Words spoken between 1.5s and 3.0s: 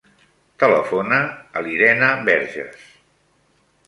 a l'Irene Verges.